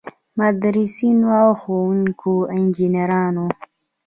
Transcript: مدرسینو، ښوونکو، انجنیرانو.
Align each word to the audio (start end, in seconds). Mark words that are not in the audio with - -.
مدرسینو، 0.39 1.29
ښوونکو، 1.59 2.33
انجنیرانو. 2.55 3.47